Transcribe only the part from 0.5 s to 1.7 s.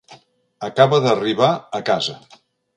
Acaba d'arribar